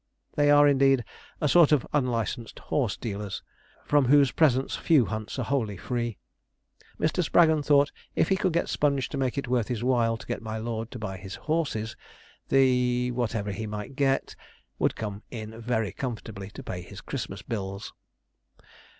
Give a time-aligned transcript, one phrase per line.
[0.33, 1.05] They are, indeed,
[1.39, 3.43] a sort of unlicensed horse dealers,
[3.85, 6.17] from whose presence few hunts are wholly free.
[6.99, 7.23] Mr.
[7.23, 10.41] Spraggon thought if he could get Sponge to make it worth his while to get
[10.41, 11.95] my lord to buy his horses,
[12.49, 14.35] the whatever he might get
[14.79, 17.93] would come in very comfortably to pay his Christmas bills.